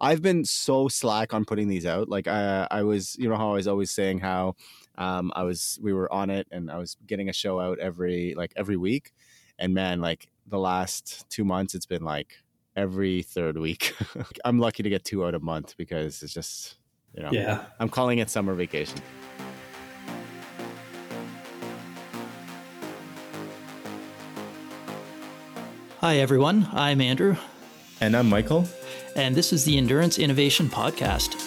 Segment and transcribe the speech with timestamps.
[0.00, 2.08] I've been so slack on putting these out.
[2.08, 4.54] Like I, I was, you know, how I was always saying how
[4.98, 8.34] um, I was, we were on it, and I was getting a show out every
[8.36, 9.12] like every week.
[9.58, 12.34] And man, like the last two months, it's been like
[12.76, 13.94] every third week.
[14.44, 16.76] I'm lucky to get two out a month because it's just,
[17.14, 17.64] you know, Yeah.
[17.80, 18.98] I'm calling it summer vacation.
[26.00, 26.68] Hi, everyone.
[26.72, 27.36] I'm Andrew,
[28.00, 28.68] And I'm Michael.
[29.16, 31.40] And this is the Endurance Innovation Podcast.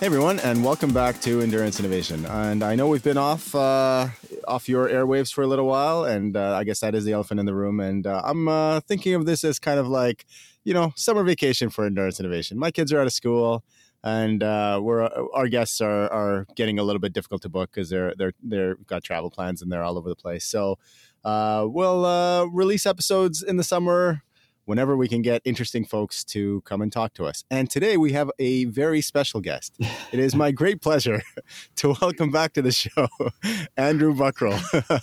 [0.00, 2.24] Hey everyone, and welcome back to Endurance Innovation.
[2.24, 4.08] And I know we've been off uh,
[4.48, 7.40] off your airwaves for a little while, and uh, I guess that is the elephant
[7.40, 7.78] in the room.
[7.78, 10.24] And uh, I'm uh, thinking of this as kind of like
[10.64, 12.58] you know summer vacation for Endurance Innovation.
[12.58, 13.62] My kids are out of school,
[14.04, 15.02] and uh, we're
[15.34, 18.74] our guests are are getting a little bit difficult to book because they're they're they're
[18.86, 20.44] got travel plans and they're all over the place.
[20.44, 20.78] So
[21.24, 24.22] uh, we'll uh, release episodes in the summer
[24.64, 27.42] whenever we can get interesting folks to come and talk to us.
[27.50, 29.74] And today we have a very special guest.
[30.12, 31.20] It is my great pleasure
[31.76, 33.08] to welcome back to the show
[33.76, 35.00] Andrew Buckroll, who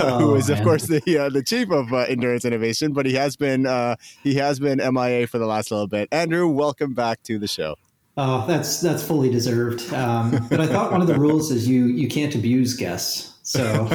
[0.00, 0.64] Oh, is of man.
[0.64, 4.34] course the uh, the chief of uh, endurance innovation, but he has been uh, he
[4.36, 6.08] has been MIA for the last little bit.
[6.10, 7.76] Andrew, welcome back to the show.
[8.16, 9.92] Oh, that's that's fully deserved.
[9.92, 13.32] Um, but I thought one of the rules is you you can't abuse guests.
[13.42, 13.90] So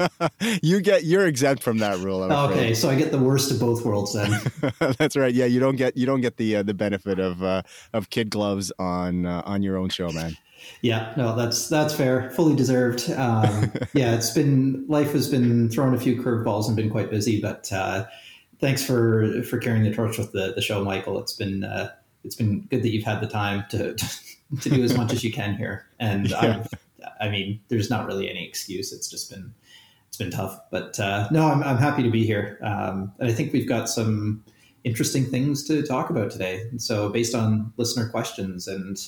[0.62, 2.24] you get you're exempt from that rule.
[2.24, 2.58] I'm afraid.
[2.58, 4.38] okay, so I get the worst of both worlds then.
[4.98, 5.32] That's right.
[5.32, 8.30] Yeah, you don't get you don't get the uh, the benefit of uh, of kid
[8.30, 10.36] gloves on uh, on your own show, man.
[10.80, 13.10] Yeah, no, that's that's fair, fully deserved.
[13.10, 17.40] Um, yeah, it's been life has been throwing a few curveballs and been quite busy,
[17.40, 18.06] but uh,
[18.60, 21.18] thanks for for carrying the torch with the, the show, Michael.
[21.18, 21.90] It's been uh,
[22.24, 23.94] it's been good that you've had the time to
[24.60, 26.38] to do as much as you can here, and Yeah.
[26.40, 26.68] I've,
[27.20, 28.92] I mean, there's not really any excuse.
[28.92, 29.52] It's just been
[30.08, 33.32] it's been tough, but uh, no, I'm I'm happy to be here, um, and I
[33.32, 34.44] think we've got some
[34.84, 36.62] interesting things to talk about today.
[36.70, 38.98] And so, based on listener questions and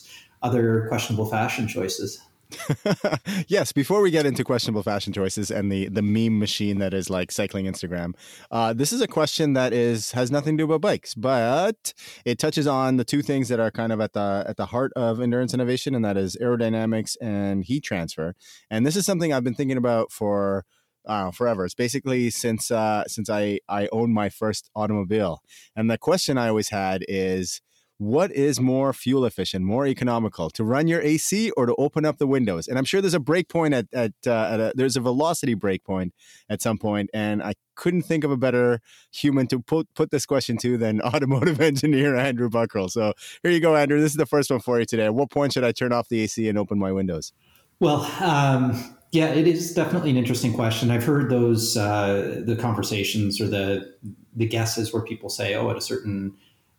[0.42, 2.20] other questionable fashion choices.
[3.48, 7.10] yes, before we get into questionable fashion choices and the the meme machine that is
[7.10, 8.14] like cycling Instagram,
[8.50, 11.92] uh, this is a question that is has nothing to do about bikes, but
[12.24, 14.92] it touches on the two things that are kind of at the at the heart
[14.96, 18.34] of endurance innovation, and that is aerodynamics and heat transfer.
[18.70, 20.64] And this is something I've been thinking about for
[21.06, 21.64] uh, forever.
[21.64, 25.42] It's basically since uh, since I I owned my first automobile,
[25.76, 27.60] and the question I always had is
[27.98, 32.18] what is more fuel efficient, more economical, to run your AC or to open up
[32.18, 32.66] the windows?
[32.66, 35.54] And I'm sure there's a break point at at, uh, at a, there's a velocity
[35.54, 36.12] break point
[36.48, 38.80] at some point, and I couldn't think of a better
[39.12, 42.88] human to put put this question to than automotive engineer Andrew Buckroll.
[42.88, 43.12] So
[43.42, 44.00] here you go, Andrew.
[44.00, 45.06] This is the first one for you today.
[45.06, 47.32] At what point should I turn off the AC and open my windows?
[47.80, 50.90] Well, um, yeah, it is definitely an interesting question.
[50.90, 53.94] I've heard those uh, the conversations or the
[54.34, 56.34] the guesses where people say, "Oh, at a certain,"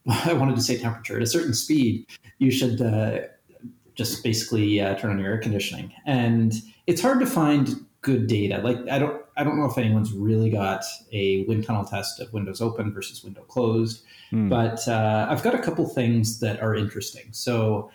[0.26, 2.06] I wanted to say temperature at a certain speed,
[2.38, 3.22] you should uh,
[3.96, 5.94] just basically uh, turn on your air conditioning.
[6.06, 6.54] And
[6.88, 8.60] it's hard to find good data.
[8.60, 12.32] Like I don't I don't know if anyone's really got a wind tunnel test of
[12.32, 14.50] windows open versus window closed, Hmm.
[14.50, 17.28] but uh, I've got a couple things that are interesting.
[17.32, 17.92] So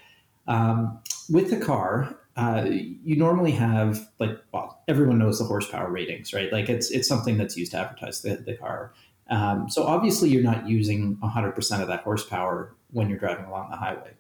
[0.47, 0.98] um,
[1.28, 6.53] with the car, uh, you normally have like well, everyone knows the horsepower ratings, right?
[6.53, 8.92] Like it's it's something that's used to advertise the, the car.
[9.30, 13.76] Um, so obviously, you're not using 100% of that horsepower when you're driving along the
[13.76, 14.12] highway.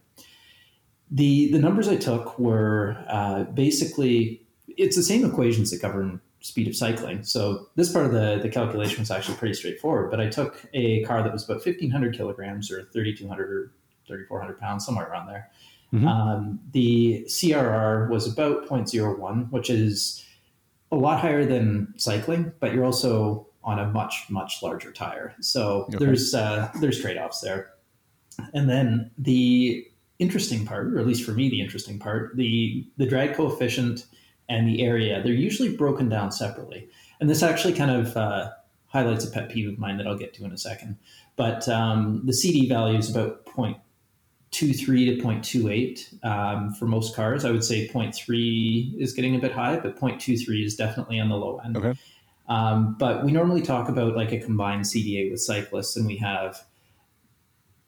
[1.12, 6.68] The the numbers I took were uh, basically it's the same equations that govern speed
[6.68, 7.22] of cycling.
[7.22, 10.10] So this part of the, the calculation was actually pretty straightforward.
[10.10, 13.72] But I took a car that was about 1,500 kilograms or 3,200 or
[14.06, 15.50] 3,400 pounds, somewhere around there.
[15.92, 16.06] Mhm.
[16.06, 20.24] Um, the CRR was about 0.01, which is
[20.92, 25.34] a lot higher than cycling, but you're also on a much much larger tire.
[25.40, 25.98] So Okay.
[25.98, 27.70] there's uh, there's trade offs there.
[28.54, 29.86] And then the
[30.18, 34.06] interesting part, or at least for me, the interesting part, the the drag coefficient
[34.48, 36.88] and the area, they're usually broken down separately.
[37.20, 38.50] And this actually kind of uh,
[38.86, 40.96] highlights a pet peeve of mine that I'll get to in a second.
[41.36, 43.76] But um, the CD value is about 0.23
[44.52, 47.44] to 0.28 um, for most cars.
[47.44, 51.36] I would say 0.3 is getting a bit high, but 0.23 is definitely on the
[51.36, 51.76] low end.
[51.76, 51.94] Okay.
[52.50, 56.62] Um, but we normally talk about like a combined CDA with cyclists, and we have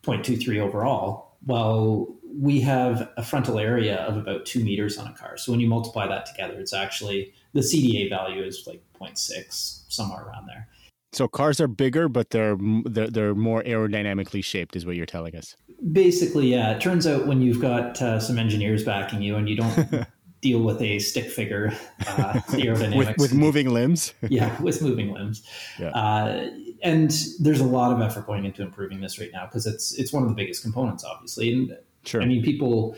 [0.05, 1.37] 0.23 overall.
[1.45, 5.37] Well, we have a frontal area of about two meters on a car.
[5.37, 10.25] So when you multiply that together, it's actually the CDA value is like 0.6, somewhere
[10.25, 10.69] around there.
[11.13, 15.37] So cars are bigger, but they're they're, they're more aerodynamically shaped, is what you're telling
[15.37, 15.57] us.
[15.91, 16.71] Basically, yeah.
[16.71, 20.07] It turns out when you've got uh, some engineers backing you and you don't
[20.43, 21.73] deal with a stick figure
[22.07, 24.13] uh, with, with moving limbs.
[24.29, 25.43] yeah, with moving limbs.
[25.79, 25.89] Yeah.
[25.91, 26.51] Uh,
[26.83, 30.13] and there's a lot of effort going into improving this right now because it's it's
[30.13, 31.53] one of the biggest components, obviously.
[31.53, 32.21] And sure.
[32.21, 32.97] I mean, people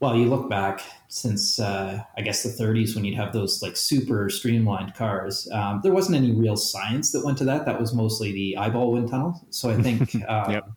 [0.00, 3.76] well, you look back since uh, I guess the 30s when you'd have those like
[3.76, 5.48] super streamlined cars.
[5.52, 7.66] Um, there wasn't any real science that went to that.
[7.66, 9.44] That was mostly the eyeball wind tunnel.
[9.50, 10.70] So I think um, yep.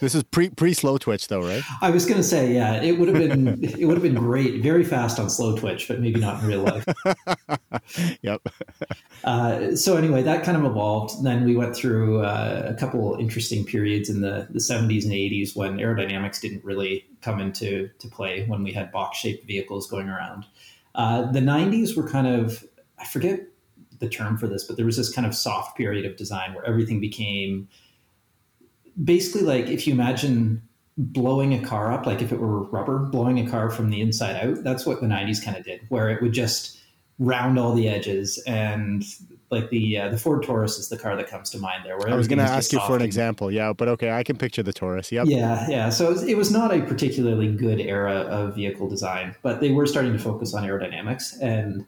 [0.00, 1.62] This is pre pre Slowtwitch though, right?
[1.80, 4.62] I was going to say, yeah, it would have been it would have been great,
[4.62, 6.84] very fast on Slowtwitch, but maybe not in real life.
[8.22, 8.46] yep.
[9.24, 11.22] Uh, so anyway, that kind of evolved.
[11.24, 15.56] Then we went through uh, a couple interesting periods in the the 70s and 80s
[15.56, 20.08] when aerodynamics didn't really come into to play when we had box shaped vehicles going
[20.08, 20.46] around.
[20.94, 22.64] Uh, the 90s were kind of
[22.98, 23.40] I forget
[23.98, 26.64] the term for this, but there was this kind of soft period of design where
[26.64, 27.68] everything became
[29.02, 30.62] basically like if you imagine
[30.98, 34.36] blowing a car up, like if it were rubber, blowing a car from the inside
[34.36, 36.78] out, that's what the 90s kind of did, where it would just
[37.18, 39.04] round all the edges and
[39.50, 41.96] like the uh, the Ford Taurus is the car that comes to mind there.
[41.96, 44.36] Where I was going to ask you for an example, yeah, but okay, I can
[44.36, 45.12] picture the Taurus.
[45.12, 45.26] Yep.
[45.28, 45.88] Yeah, yeah.
[45.90, 49.70] So it was, it was, not a particularly good era of vehicle design, but they
[49.70, 51.86] were starting to focus on aerodynamics, and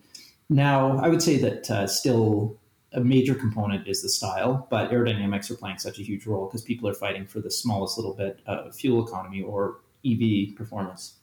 [0.48, 2.56] now I would say that uh, still
[2.92, 6.62] a major component is the style, but aerodynamics are playing such a huge role because
[6.62, 11.14] people are fighting for the smallest little bit of fuel economy or EV performance.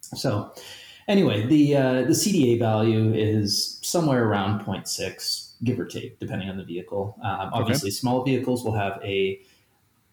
[0.00, 0.52] So,
[1.08, 6.56] anyway, the uh, the CDA value is somewhere around 0.6, give or take, depending on
[6.56, 7.16] the vehicle.
[7.22, 7.94] Um, obviously, okay.
[7.94, 9.40] small vehicles will have a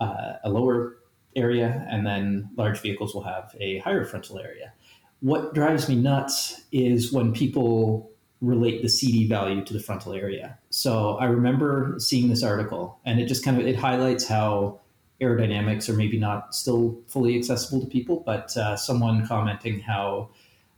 [0.02, 0.98] uh, a lower
[1.36, 4.74] area, and then large vehicles will have a higher frontal area.
[5.22, 10.58] What drives me nuts is when people relate the CD value to the frontal area.
[10.70, 14.80] So I remember seeing this article and it just kind of it highlights how
[15.22, 20.30] aerodynamics are maybe not still fully accessible to people, but uh, someone commenting how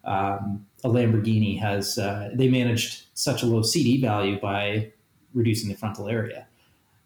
[0.04, 4.92] um, a Lamborghini has uh, they managed such a low CD value by
[5.34, 6.48] reducing the frontal area,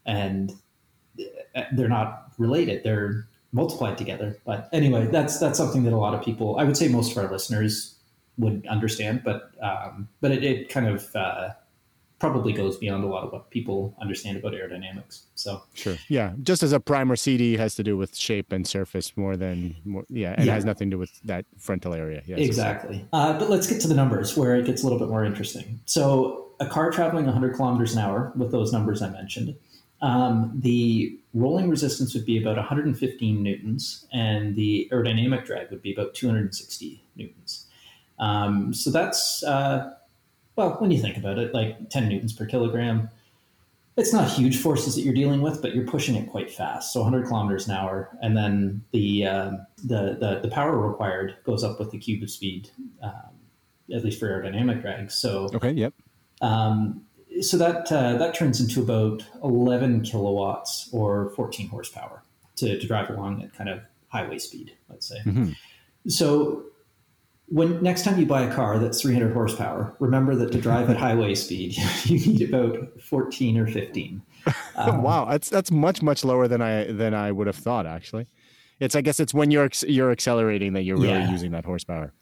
[0.06, 0.54] and
[1.20, 2.84] uh, they're not related.
[2.84, 4.38] They're multiplied together.
[4.46, 7.18] But anyway, that's that's something that a lot of people, I would say, most of
[7.18, 7.95] our listeners
[8.38, 11.50] would understand, but um, but it, it, kind of uh,
[12.20, 15.24] probably goes beyond a lot of what people understand about aerodynamics.
[15.36, 19.16] So sure, yeah, just as a primer, CD has to do with shape and surface
[19.16, 20.54] more than more, yeah, it yeah.
[20.54, 22.22] has nothing to do with that frontal area.
[22.26, 23.06] Yeah, exactly.
[23.14, 25.80] Uh, but let's get to the numbers where it gets a little bit more interesting.
[25.86, 29.56] So a car traveling 100 kilometers an hour with those numbers I mentioned.
[30.02, 35.94] Um, the rolling resistance would be about 115 newtons, and the aerodynamic drag would be
[35.94, 37.65] about 260 newtons.
[38.20, 39.94] Um, so that's, uh,
[40.56, 43.10] well, when you think about it, like 10 newtons per kilogram,
[43.98, 46.92] it's not huge forces that you're dealing with, but you're pushing it quite fast.
[46.92, 49.52] So 100 kilometers an hour, and then the uh,
[49.86, 52.70] the, the, the power required goes up with the cube of speed,
[53.02, 53.32] um,
[53.94, 55.12] at least for aerodynamic drag.
[55.12, 55.94] So okay, yep.
[56.42, 57.06] Um,
[57.42, 62.24] so that uh, that turns into about 11 kilowatts or 14 horsepower
[62.58, 63.80] to, to drive along at kind of
[64.10, 65.18] highway speed, let's say.
[65.26, 65.52] Mm-hmm.
[66.08, 66.66] So
[67.48, 70.98] when next time you buy a car that's 300 horsepower, remember that to drive at
[70.98, 71.76] highway speed,
[72.06, 74.22] you need about 14 or 15.
[74.76, 77.86] Um, wow, that's that's much much lower than I than I would have thought.
[77.86, 78.28] Actually,
[78.80, 81.32] it's I guess it's when you're you're accelerating that you're really yeah.
[81.32, 82.14] using that horsepower.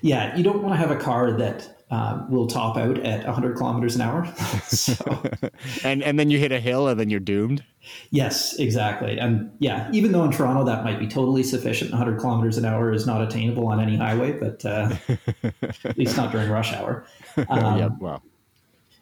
[0.00, 3.54] Yeah, you don't want to have a car that um, will top out at 100
[3.54, 4.26] kilometers an hour.
[4.64, 5.22] so,
[5.84, 7.62] and and then you hit a hill and then you're doomed.
[8.10, 9.18] Yes, exactly.
[9.18, 12.92] And yeah, even though in Toronto that might be totally sufficient, 100 kilometers an hour
[12.92, 14.96] is not attainable on any highway, but uh,
[15.84, 17.04] at least not during rush hour.
[17.48, 17.92] Um, yep.
[17.98, 18.22] Wow.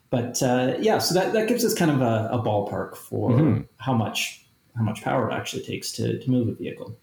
[0.08, 3.60] But uh, yeah, so that, that gives us kind of a, a ballpark for mm-hmm.
[3.76, 4.44] how much
[4.76, 6.96] how much power it actually takes to, to move a vehicle.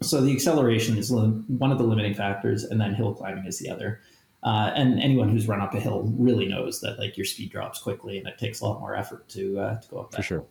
[0.00, 3.70] So the acceleration is one of the limiting factors, and then hill climbing is the
[3.70, 4.00] other.
[4.44, 7.78] Uh, and anyone who's run up a hill really knows that like your speed drops
[7.78, 10.22] quickly and it takes a lot more effort to uh, to go up that for
[10.22, 10.44] sure.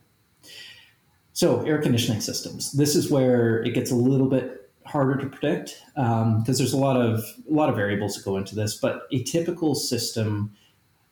[1.34, 2.72] So air conditioning systems.
[2.72, 6.78] This is where it gets a little bit harder to predict because um, there's a
[6.78, 7.20] lot of
[7.50, 8.76] a lot of variables that go into this.
[8.76, 10.56] But a typical system,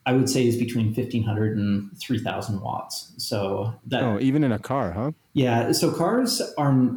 [0.04, 3.12] I would say, is between 1500 and 3000 watts.
[3.16, 5.12] So that oh, even in a car, huh?
[5.34, 5.72] Yeah.
[5.72, 6.90] So cars are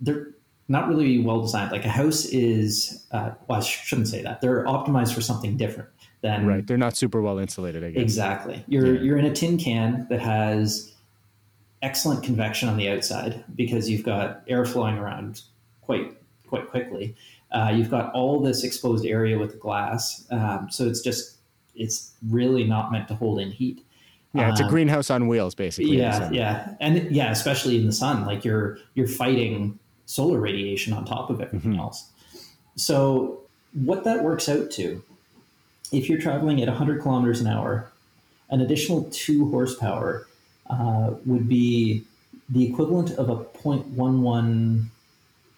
[0.00, 0.33] they're
[0.68, 1.72] not really well designed.
[1.72, 4.40] Like a house is, uh, well, I shouldn't say that.
[4.40, 5.90] They're optimized for something different
[6.22, 6.66] than right.
[6.66, 7.84] They're not super well insulated.
[7.84, 8.64] I guess exactly.
[8.66, 9.00] You're yeah.
[9.02, 10.92] you're in a tin can that has
[11.82, 15.42] excellent convection on the outside because you've got air flowing around
[15.82, 16.16] quite
[16.46, 17.14] quite quickly.
[17.52, 21.36] Uh, you've got all this exposed area with the glass, um, so it's just
[21.76, 23.84] it's really not meant to hold in heat.
[24.32, 25.96] Yeah, it's a Um, greenhouse on wheels, basically.
[25.96, 31.04] yeah, yeah, and yeah, especially in the sun, like you're you're fighting solar radiation on
[31.04, 31.78] top of everything Mhm.
[31.78, 32.08] else.
[32.76, 33.40] So
[33.72, 35.02] what that works out to,
[35.92, 37.90] if you're traveling at 100 kilometers an hour,
[38.50, 40.26] an additional two horsepower
[40.70, 42.04] uh, would be
[42.48, 44.90] the equivalent of a 0.11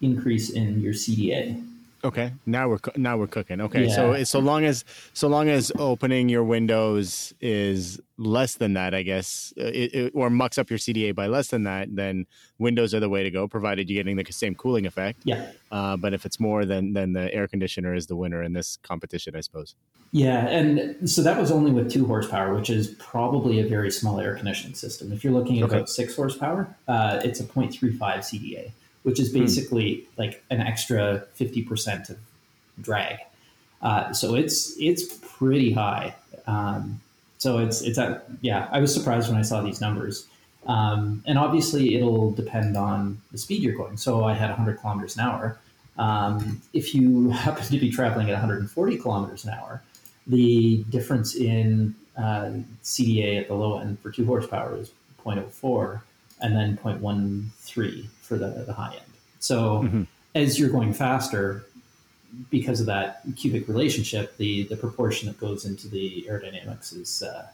[0.01, 1.61] increase in your CDA.
[2.03, 3.59] Okay, now we're now we're cooking.
[3.61, 4.23] Okay, so Yeah.
[4.23, 9.53] so long as so long as opening your windows is less than that, I guess,
[9.59, 12.25] uh, it, it, or mucks up your CDA by less than that, then
[12.59, 15.19] windows are the way to go, provided you're getting the same cooling effect.
[15.23, 15.51] Yeah.
[15.71, 18.77] Uh, but if it's more, then then the air conditioner is the winner in this
[18.83, 19.75] competition, I suppose.
[20.11, 24.19] Yeah, and so that was only with two horsepower, which is probably a very small
[24.19, 25.11] air conditioning system.
[25.11, 25.75] If you're looking at Okay.
[25.77, 28.71] about six horsepower, uh, it's a 0.35 CDA,
[29.03, 32.17] which is basically like an extra 50% of
[32.81, 33.19] drag.
[33.81, 36.15] Uh, so it's it's pretty high.
[36.47, 36.99] Um,
[37.37, 38.67] so it's it's at yeah.
[38.71, 40.27] I was surprised when I saw these numbers.
[40.65, 43.95] Um, and obviously, it'll depend on the speed you're going.
[43.95, 45.57] So I had 100 kilometers an hour.
[45.97, 49.81] Um, if you happen to be traveling at 140 kilometers an hour,
[50.25, 52.51] the difference in uh,
[52.83, 54.91] CDA at the low end for two horsepower is
[55.23, 56.01] 0.04
[56.41, 59.01] and then 0.13 for the, the high end.
[59.39, 60.07] So Mhm.
[60.35, 61.65] as you're going faster,
[62.49, 67.47] because of that cubic relationship, the, the proportion that goes into the aerodynamics is uh,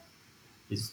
[0.70, 0.92] is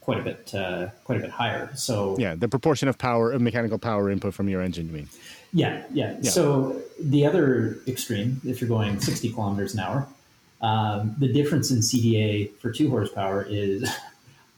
[0.00, 1.70] quite a bit uh, quite a bit higher.
[1.76, 4.86] So Yeah, the proportion of power, of mechanical power input from your engine.
[4.86, 5.08] You mean?
[5.52, 6.30] yeah, yeah, Yeah.
[6.30, 10.08] So the other extreme, if you're going 60 kilometers an hour,
[10.60, 13.88] um, the difference in CDA for two horsepower is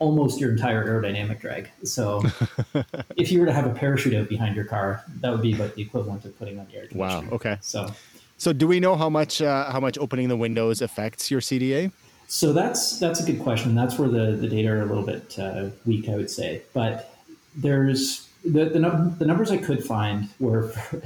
[0.00, 1.70] almost your entire aerodynamic drag.
[1.84, 2.24] So
[3.16, 5.76] if you were to have a parachute out behind your car, that would be about
[5.76, 7.24] the equivalent of putting on the air Wow.
[7.30, 7.58] Okay.
[7.60, 7.94] So
[8.36, 11.92] So, do we know how much uh, how much opening the windows affects your CDA?
[12.26, 13.74] So that's that's a good question.
[13.74, 16.62] That's where the, the data are a little bit uh, weak, I would say.
[16.72, 17.14] But
[17.54, 20.72] there's the the, num- the numbers I could find were.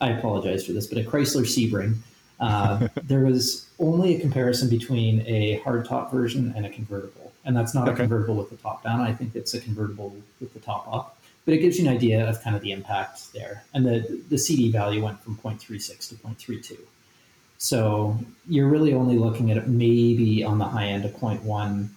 [0.00, 1.96] I apologize for this, but a Chrysler Sebring,
[2.38, 7.74] uh, there was only a comparison between a hardtop version and a convertible, and that's
[7.74, 9.00] not a convertible with the top down.
[9.00, 11.18] I think it's a convertible with the top up.
[11.44, 14.36] But it gives you an idea of kind of the impact there, and the the
[14.36, 16.78] CD value went from 0.36 to 0.32.
[17.56, 18.18] So
[18.48, 21.88] you're really only looking at it maybe on the high end of 0.1,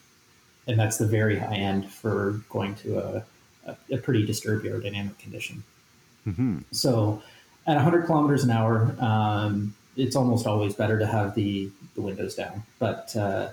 [0.68, 3.26] and that's the very high end for going to a,
[3.66, 5.64] a, a pretty disturbed aerodynamic condition.
[6.26, 6.60] Mm-hmm.
[6.72, 7.22] So
[7.68, 12.36] at 100 kilometers an hour, um, it's almost always better to have the, the windows
[12.36, 12.64] down.
[12.80, 13.50] But uh,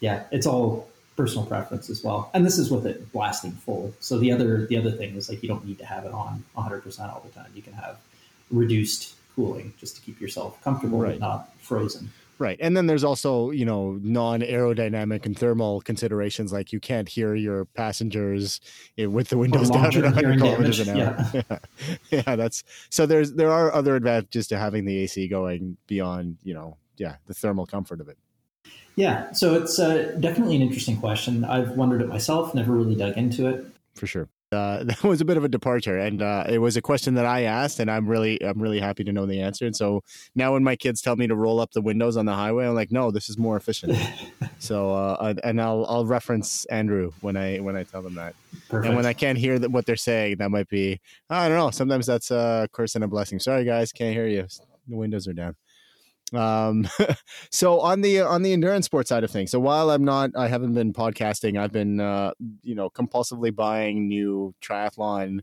[0.00, 2.30] yeah, it's all personal preference as well.
[2.34, 3.94] And this is with it blasting full.
[4.00, 6.44] So the other the other thing is like you don't need to have it on
[6.56, 7.50] 100% all the time.
[7.54, 7.98] You can have
[8.50, 11.12] reduced cooling just to keep yourself comfortable Right.
[11.12, 12.10] but not frozen.
[12.38, 12.58] Right.
[12.60, 17.36] And then there's also, you know, non aerodynamic and thermal considerations like you can't hear
[17.36, 18.60] your passengers
[18.98, 21.30] eh, with the windows down at long-term 100 kilometers an hour.
[21.32, 21.58] Yeah.
[22.10, 26.54] yeah, that's so there's there are other advantages to having the AC going beyond, you
[26.54, 28.18] know, yeah, the thermal comfort of it.
[28.96, 31.44] Yeah, so it's uh, definitely an interesting question.
[31.44, 33.66] I've wondered it myself, never really dug into it.
[33.94, 34.28] For sure.
[34.52, 37.26] Uh, that was a bit of a departure, and uh, it was a question that
[37.26, 39.66] I asked, and I'm really, I'm really happy to know the answer.
[39.66, 40.02] And so
[40.34, 42.74] now, when my kids tell me to roll up the windows on the highway, I'm
[42.74, 43.98] like, no, this is more efficient.
[44.58, 48.34] so, uh, and I'll, I'll reference Andrew when I, when I tell them that.
[48.68, 48.86] Perfect.
[48.86, 51.70] And when I can't hear that what they're saying, that might be I don't know.
[51.70, 53.40] Sometimes that's a curse and a blessing.
[53.40, 54.46] Sorry, guys, can't hear you.
[54.86, 55.56] The windows are down.
[56.36, 56.88] Um,
[57.50, 59.50] so on the on the endurance sports side of things.
[59.50, 61.58] So while I'm not, I haven't been podcasting.
[61.58, 65.40] I've been, uh, you know, compulsively buying new triathlon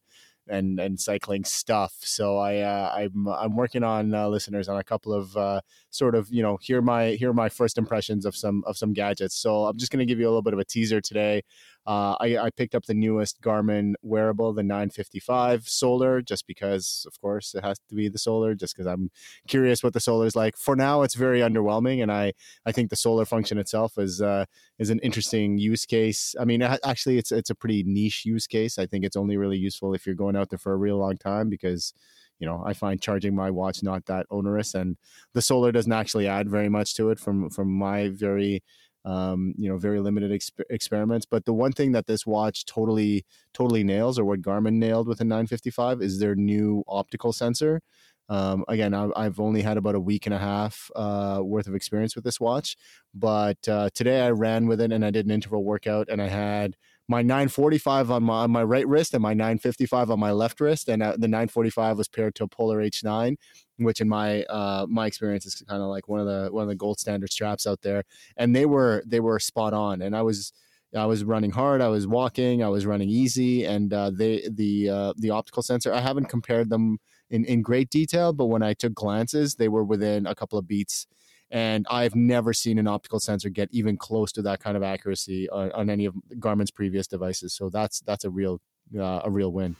[0.48, 1.93] and and cycling stuff.
[2.00, 6.15] So I uh, I'm I'm working on uh, listeners on a couple of uh, sort
[6.15, 9.36] of you know hear my hear my first impressions of some of some gadgets.
[9.36, 11.43] So I'm just going to give you a little bit of a teaser today.
[11.85, 17.19] Uh, I, I picked up the newest Garmin wearable, the 955 Solar, just because, of
[17.21, 18.53] course, it has to be the Solar.
[18.53, 19.09] Just because I'm
[19.47, 20.57] curious what the Solar is like.
[20.57, 22.33] For now, it's very underwhelming, and I
[22.65, 24.45] I think the solar function itself is uh,
[24.79, 26.35] is an interesting use case.
[26.39, 28.77] I mean, actually, it's it's a pretty niche use case.
[28.77, 31.17] I think it's only really useful if you're going out there for a real long
[31.17, 31.93] time because
[32.41, 34.97] you know i find charging my watch not that onerous and
[35.33, 38.63] the solar doesn't actually add very much to it from from my very
[39.03, 43.25] um you know very limited exp- experiments but the one thing that this watch totally
[43.53, 47.81] totally nails or what garmin nailed with a 955 is their new optical sensor.
[48.29, 52.15] Um, again, I've only had about a week and a half uh, worth of experience
[52.15, 52.77] with this watch,
[53.13, 56.29] but uh, today I ran with it and I did an interval workout, and I
[56.29, 56.77] had
[57.11, 60.87] my 945 on my on my right wrist and my 955 on my left wrist,
[60.87, 63.35] and uh, the 945 was paired to a Polar H9,
[63.77, 66.69] which in my uh, my experience is kind of like one of the one of
[66.69, 68.03] the gold standard straps out there,
[68.37, 70.53] and they were they were spot on, and I was
[70.95, 74.89] I was running hard, I was walking, I was running easy, and uh, they the
[74.89, 75.93] uh, the optical sensor.
[75.93, 76.99] I haven't compared them
[77.29, 80.65] in in great detail, but when I took glances, they were within a couple of
[80.65, 81.07] beats.
[81.51, 85.50] And I've never seen an optical sensor get even close to that kind of accuracy
[85.50, 87.53] on, on any of Garmin's previous devices.
[87.53, 88.62] So that's that's a real
[88.98, 89.75] uh, a real win.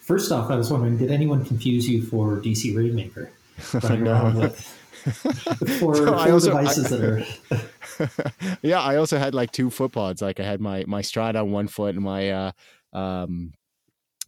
[0.00, 3.32] First off, I was wondering, did anyone confuse you for DC Rainmaker
[3.82, 4.60] running around with,
[5.80, 8.58] four, so four also, devices I, that are?
[8.62, 10.22] yeah, I also had like two footpods.
[10.22, 12.52] Like I had my my Stryd on one foot and my uh,
[12.92, 13.52] um,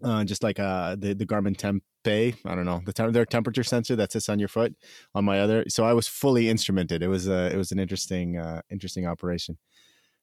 [0.02, 3.64] uh, just like uh, the the Garmin Temp I don't know the tem- their temperature
[3.64, 4.75] sensor that sits on your foot
[5.14, 5.64] on my other.
[5.68, 7.02] So I was fully instrumented.
[7.02, 9.58] It was a it was an interesting uh, interesting operation,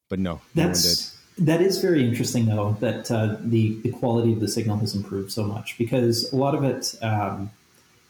[0.09, 4.39] but no, That's, no That is very interesting though that uh, the the quality of
[4.39, 6.95] the signal has improved so much because a lot of it.
[7.01, 7.51] Um,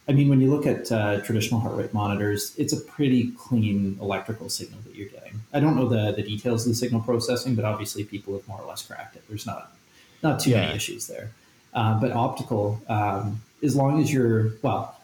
[0.05, 3.97] I mean, when you look at uh, traditional heart rate monitors, it's a pretty clean
[4.01, 5.39] electrical signal that you're getting.
[5.53, 8.59] I don't know the, the details of the signal processing, but obviously people have more
[8.59, 9.23] or less cracked it.
[9.29, 9.73] There's not
[10.21, 10.61] not too yeah.
[10.61, 11.31] many issues there.
[11.73, 14.99] Uh, but optical, um, as long as you're well,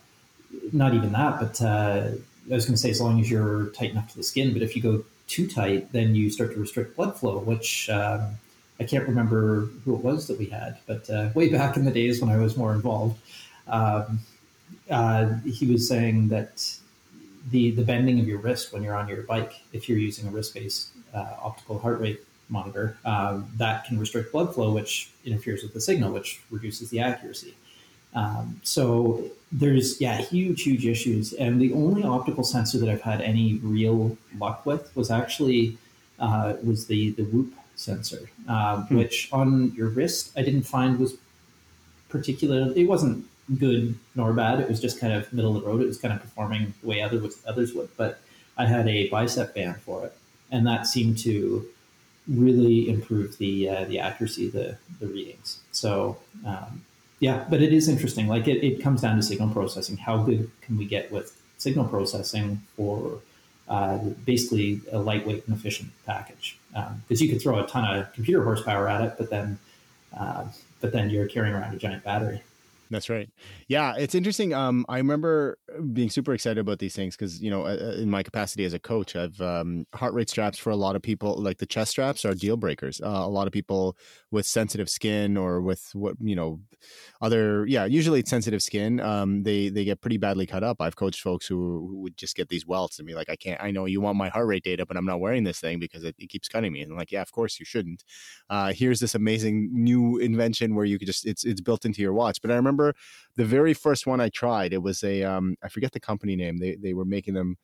[0.71, 2.11] not even that, but uh,
[2.49, 4.53] I was going to say as long as you're tight enough to the skin.
[4.53, 8.35] But if you go too tight, then you start to restrict blood flow, which um,
[8.79, 11.91] I can't remember who it was that we had, but uh, way back in the
[11.91, 13.19] days when I was more involved,
[13.67, 14.19] um,
[14.89, 16.71] uh, he was saying that
[17.51, 20.31] the the bending of your wrist when you're on your bike, if you're using a
[20.31, 25.63] wrist based uh, optical heart rate monitor, um, that can restrict blood flow, which interferes
[25.63, 27.53] with the signal, which reduces the accuracy.
[28.13, 33.21] Um, so there's yeah huge huge issues, and the only optical sensor that I've had
[33.21, 35.77] any real luck with was actually
[36.19, 38.97] uh, was the the Whoop sensor, um, hmm.
[38.97, 41.17] which on your wrist I didn't find was
[42.09, 43.25] particularly it wasn't
[43.59, 44.59] good nor bad.
[44.59, 45.81] It was just kind of middle of the road.
[45.81, 48.21] It was kind of performing the way other others would, but
[48.57, 50.15] I had a bicep band for it,
[50.51, 51.65] and that seemed to
[52.27, 55.59] really improve the uh, the accuracy of the the readings.
[55.71, 56.83] So um,
[57.19, 58.27] yeah, but it is interesting.
[58.27, 59.97] Like it, it comes down to signal processing.
[59.97, 63.19] How good can we get with signal processing for
[63.67, 66.57] uh, basically a lightweight and efficient package?
[66.71, 69.59] Because um, you could throw a ton of computer horsepower at it, but then
[70.17, 70.45] uh,
[70.81, 72.41] but then you're carrying around a giant battery.
[72.91, 73.29] That's right.
[73.67, 74.51] Yeah, it's interesting.
[74.51, 75.59] Um, I remember
[75.93, 79.15] being super excited about these things because you know, in my capacity as a coach,
[79.15, 81.35] I've um, heart rate straps for a lot of people.
[81.39, 82.99] Like the chest straps are deal breakers.
[82.99, 83.95] Uh, a lot of people
[84.31, 86.61] with sensitive skin or with what you know,
[87.21, 88.99] other yeah, usually it's sensitive skin.
[88.99, 90.81] Um, they they get pretty badly cut up.
[90.81, 91.55] I've coached folks who,
[91.89, 93.61] who would just get these welts and be like, I can't.
[93.61, 96.03] I know you want my heart rate data, but I'm not wearing this thing because
[96.03, 96.81] it, it keeps cutting me.
[96.81, 98.03] And I'm like, yeah, of course you shouldn't.
[98.49, 102.13] Uh, here's this amazing new invention where you could just it's it's built into your
[102.13, 102.41] watch.
[102.41, 102.97] But I remember remember
[103.35, 104.73] the very first one I tried.
[104.73, 106.57] It was a um, I forget the company name.
[106.57, 107.57] They they were making them,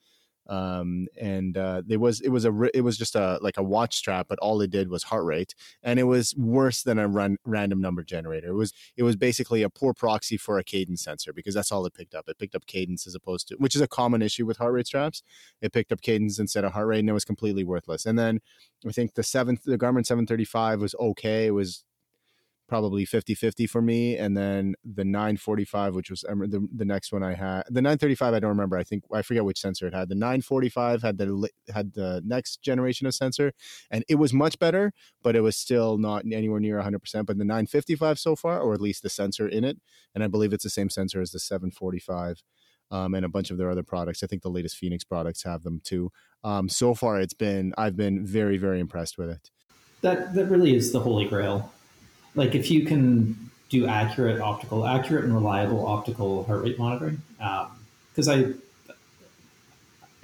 [0.47, 3.95] um, and uh, there was it was a it was just a like a watch
[3.95, 7.37] strap, but all it did was heart rate, and it was worse than a run,
[7.45, 8.49] random number generator.
[8.49, 11.85] It was it was basically a poor proxy for a cadence sensor because that's all
[11.85, 12.29] it picked up.
[12.29, 14.87] It picked up cadence as opposed to which is a common issue with heart rate
[14.87, 15.23] straps.
[15.61, 18.05] It picked up cadence instead of heart rate, and it was completely worthless.
[18.05, 18.39] And then
[18.87, 21.47] I think the seventh the Garmin 735 was okay.
[21.47, 21.83] It was
[22.67, 27.33] probably 50-50 for me and then the 945 which was the, the next one i
[27.33, 30.15] had the 935 i don't remember i think i forget which sensor it had the
[30.15, 33.53] 945 had the had the next generation of sensor
[33.91, 37.45] and it was much better but it was still not anywhere near 100% but the
[37.45, 39.77] 955 so far or at least the sensor in it
[40.13, 42.41] and i believe it's the same sensor as the 745
[42.91, 45.63] um, and a bunch of their other products i think the latest fenix products have
[45.63, 46.11] them too
[46.43, 49.51] um, so far it's been i've been very very impressed with it.
[50.01, 51.71] That that really is the holy grail
[52.35, 58.27] like if you can do accurate optical, accurate and reliable optical heart rate monitoring, because
[58.27, 58.55] um,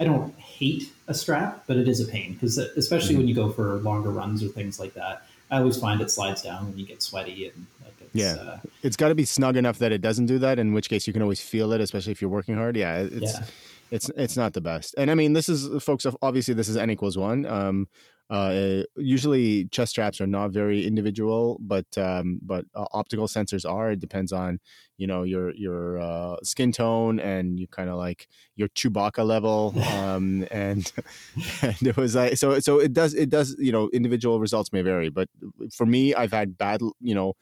[0.00, 3.18] I I don't hate a strap, but it is a pain because especially mm-hmm.
[3.18, 6.42] when you go for longer runs or things like that, I always find it slides
[6.42, 9.56] down when you get sweaty and like it's, yeah, uh, it's got to be snug
[9.56, 10.58] enough that it doesn't do that.
[10.58, 12.76] In which case, you can always feel it, especially if you're working hard.
[12.76, 13.34] Yeah, it's.
[13.34, 13.44] Yeah.
[13.92, 16.06] It's it's not the best, and I mean this is folks.
[16.22, 17.44] Obviously, this is n equals one.
[17.44, 17.88] Um,
[18.30, 23.90] uh, usually, chest straps are not very individual, but um, but uh, optical sensors are.
[23.92, 24.60] It depends on
[24.96, 29.74] you know your your uh, skin tone and you kind of like your Chewbacca level.
[29.92, 30.90] Um, and
[31.62, 34.80] and it was like so so it does it does you know individual results may
[34.80, 35.28] vary, but
[35.70, 37.34] for me, I've had bad you know.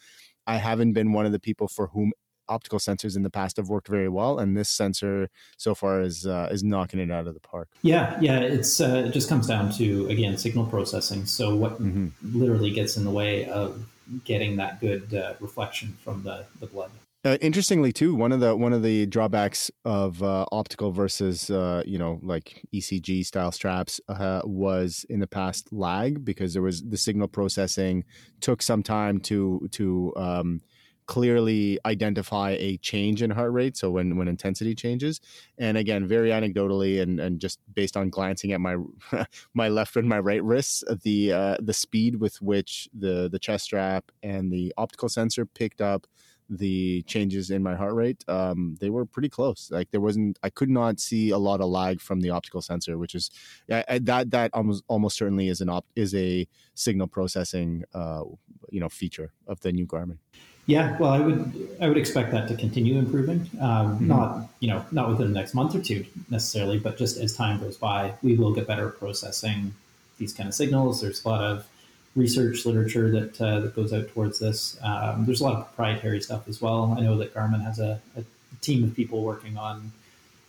[0.46, 2.12] I haven't been one of the people for whom
[2.50, 6.26] optical sensors in the past have worked very well, and this sensor so far is
[6.26, 7.68] uh, is knocking it out of the park.
[7.82, 11.24] Yeah, yeah, it's uh, it just comes down to again signal processing.
[11.26, 12.08] So what mm-hmm.
[12.38, 13.86] literally gets in the way of
[14.24, 16.90] getting that good uh, reflection from the the blood?
[17.22, 21.82] Uh, interestingly, too, one of the one of the drawbacks of uh, optical versus uh,
[21.84, 26.82] you know like ECG style straps uh, was in the past lag because there was
[26.82, 28.04] the signal processing
[28.40, 30.62] took some time to to um,
[31.10, 33.76] clearly identify a change in heart rate.
[33.76, 35.20] So when when intensity changes,
[35.58, 38.76] and again, very anecdotally and and just based on glancing at my
[39.54, 43.64] my left and my right wrists, the uh, the speed with which the the chest
[43.64, 46.06] strap and the optical sensor picked up
[46.48, 49.68] the changes in my heart rate, um, they were pretty close.
[49.70, 52.98] Like there wasn't, I could not see a lot of lag from the optical sensor,
[52.98, 53.30] which is
[53.70, 58.22] I, that that almost almost certainly is an op, is a signal processing uh,
[58.68, 60.18] you know feature of the new Garmin.
[60.66, 63.50] Yeah, well, I would I would expect that to continue improving.
[63.60, 64.08] Um, mm-hmm.
[64.08, 67.60] Not you know not within the next month or two necessarily, but just as time
[67.60, 69.74] goes by, we will get better at processing
[70.18, 71.00] these kind of signals.
[71.00, 71.66] There's a lot of
[72.14, 74.78] research literature that uh, that goes out towards this.
[74.82, 76.94] Um, there's a lot of proprietary stuff as well.
[76.96, 78.22] I know that Garmin has a, a
[78.60, 79.92] team of people working on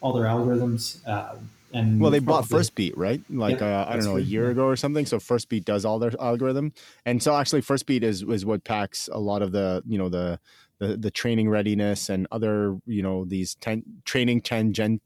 [0.02, 0.98] all their algorithms.
[1.08, 1.36] Uh,
[1.74, 3.22] and well, they bought Firstbeat, right?
[3.30, 4.52] Like yeah, uh, I don't know, a year yeah.
[4.52, 5.06] ago or something.
[5.06, 6.74] So Firstbeat does all their algorithm,
[7.06, 10.40] and so actually Firstbeat is is what packs a lot of the you know the
[10.80, 15.02] the, the training readiness and other you know these ten, training tangent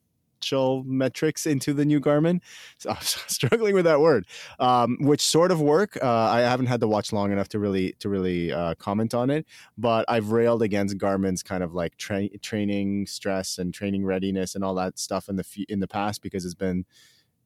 [0.45, 2.41] financial metrics into the new Garmin.
[2.77, 4.25] So I'm struggling with that word,
[4.60, 5.97] um, which sort of work.
[6.01, 9.29] Uh, I haven't had to watch long enough to really to really uh, comment on
[9.29, 9.45] it,
[9.77, 14.63] but I've railed against Garmin's kind of like tra- training stress and training readiness and
[14.63, 16.86] all that stuff in the f- in the past because it's been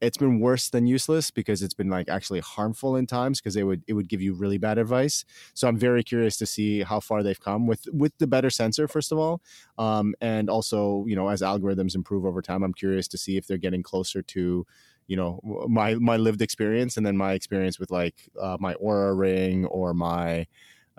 [0.01, 3.63] it's been worse than useless because it's been like actually harmful in times because it
[3.63, 5.25] would it would give you really bad advice.
[5.53, 8.87] So I'm very curious to see how far they've come with with the better sensor
[8.87, 9.41] first of all,
[9.77, 13.47] um, and also you know as algorithms improve over time, I'm curious to see if
[13.47, 14.65] they're getting closer to
[15.07, 19.17] you know my my lived experience and then my experience with like uh, my Oura
[19.17, 20.47] ring or my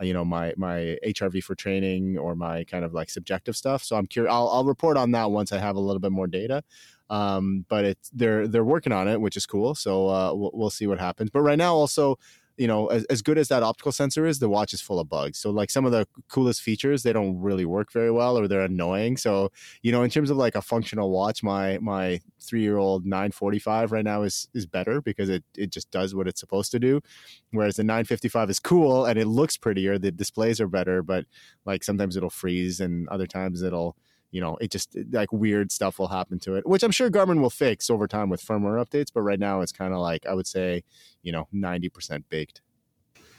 [0.01, 3.83] you know my my HRV4Training or my kind of like subjective stuff.
[3.85, 4.33] So I'm curious.
[4.33, 6.63] I'll, I'll report on that once I have a little bit more data.
[7.11, 9.75] Um, but it's they're they're working on it, which is cool.
[9.75, 11.31] So uh, we'll, we'll see what happens.
[11.31, 12.19] But right now, also,
[12.61, 15.09] you know, as, as good as that optical sensor is, the watch is full of
[15.09, 15.39] bugs.
[15.39, 18.61] So like some of the coolest features, they don't really work very well or they're
[18.61, 19.17] annoying.
[19.17, 23.07] So, you know, in terms of like a functional watch, my my three year old
[23.07, 26.79] 945 right now is is better because it, it just does what it's supposed to
[26.79, 27.01] do.
[27.51, 29.99] Whereas the 955 is cool and it looks prettier.
[29.99, 31.25] The displays are better, but
[31.65, 33.97] like sometimes it'll freeze and other times it'll
[34.31, 37.41] you know, it just like weird stuff will happen to it, which I'm sure Garmin
[37.41, 39.09] will fix over time with firmware updates.
[39.13, 40.85] But right now, it's kind of like I would say,
[41.23, 42.61] you know, 90% baked.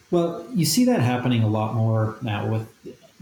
[0.10, 2.68] Well, you see that happening a lot more now with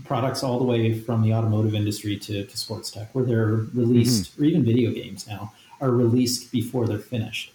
[0.05, 4.31] products all the way from the automotive industry to, to sports tech, where they're released,
[4.31, 4.41] mm-hmm.
[4.41, 7.53] or even video games now are released before they're finished,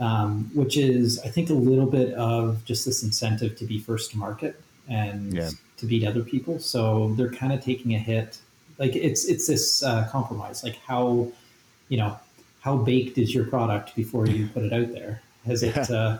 [0.00, 4.10] um, which is, I think, a little bit of just this incentive to be first
[4.10, 5.50] to market and yeah.
[5.76, 6.58] to beat other people.
[6.58, 8.38] So they're kind of taking a hit
[8.78, 10.64] like it's it's this uh, compromise.
[10.64, 11.28] Like how
[11.88, 12.18] you know
[12.60, 15.22] how baked is your product before you put it out there?
[15.44, 15.90] Has it?
[15.90, 16.18] Uh,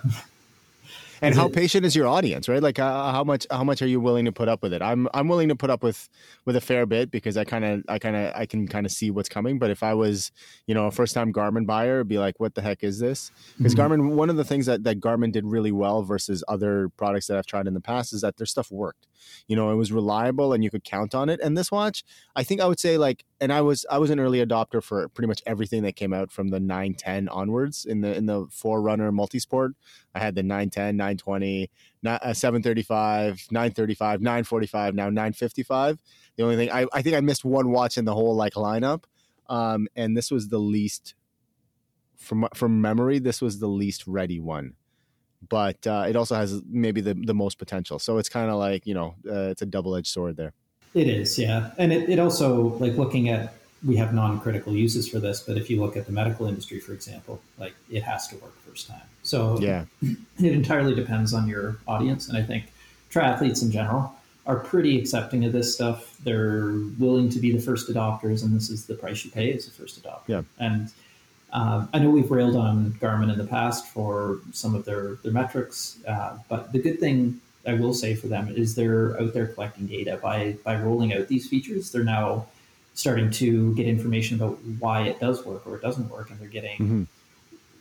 [1.23, 3.87] and how it, patient is your audience right like uh, how much how much are
[3.87, 6.09] you willing to put up with it i'm i'm willing to put up with
[6.45, 8.93] with a fair bit because i kind of i kind of i can kind of
[8.93, 10.33] see what's coming but if i was
[10.67, 13.31] you know a first time garmin buyer it'd be like what the heck is this
[13.57, 13.93] because mm-hmm.
[13.93, 17.39] garmin one of the things that that garmin did really well versus other products that
[17.39, 19.07] i've tried in the past is that their stuff worked
[19.47, 21.41] you know it was reliable and you could count on it.
[21.41, 22.05] And this watch
[22.37, 25.09] i think i would say like and i was i was an early adopter for
[25.09, 29.11] pretty much everything that came out from the 910 onwards in the in the forerunner
[29.13, 29.73] multisport.
[30.15, 31.71] I had the 910 920
[32.07, 36.01] uh, 735 935 945 now 955
[36.37, 39.05] the only thing I, I think i missed one watch in the whole like lineup.
[39.49, 41.15] Um and this was the least
[42.17, 44.75] from from memory this was the least ready one
[45.49, 47.99] but uh, it also has maybe the, the most potential.
[47.99, 50.53] So it's kind of like, you know, uh, it's a double edged sword there.
[50.95, 51.71] It is, yeah.
[51.79, 55.57] And it, it also, like looking at, we have non critical uses for this, but
[55.57, 58.89] if you look at the medical industry, for example, like it has to work first
[58.89, 59.03] time.
[59.23, 62.29] So yeah, it entirely depends on your audience.
[62.29, 62.73] And I think
[63.11, 64.15] triathletes in general
[64.47, 66.17] are pretty accepting of this stuff.
[66.25, 69.67] They're willing to be the first adopters, and this is the price you pay as
[69.67, 70.29] a first adopter.
[70.29, 70.43] Yeah.
[70.59, 70.91] And
[71.53, 75.33] uh, I know we've railed on Garmin in the past for some of their their
[75.33, 79.49] metrics, uh, but the good thing I will say for them is they're out there
[79.49, 81.93] collecting data by by rolling out these features.
[81.93, 82.47] They're now
[82.95, 86.49] starting to get information about why it does work or it doesn't work, and they're
[86.49, 87.03] getting mm-hmm.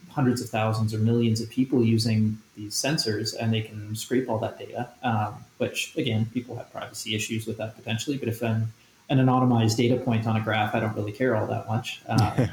[0.09, 4.39] hundreds of thousands or millions of people using these sensors, and they can scrape all
[4.39, 4.89] that data.
[5.01, 8.67] Um, which again, people have privacy issues with that potentially, but if an
[9.09, 12.01] an anonymized data point on a graph, I don't really care all that much.
[12.09, 12.49] Um,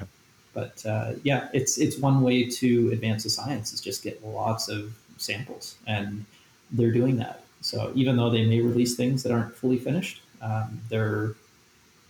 [0.58, 4.68] But uh, yeah, it's it's one way to advance the science is just get lots
[4.68, 6.24] of samples, and
[6.72, 7.44] they're doing that.
[7.60, 11.34] So even though they may release things that aren't fully finished, um, they're